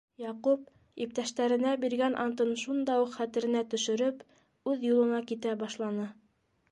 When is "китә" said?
5.33-5.55